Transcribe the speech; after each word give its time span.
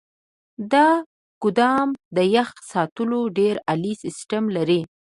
دا 0.71 0.87
ګودام 1.41 1.89
د 2.15 2.17
يخ 2.35 2.49
ساتلو 2.71 3.19
ډیر 3.37 3.55
عالي 3.67 3.93
سیستم 4.03 4.43
لري. 4.55 4.81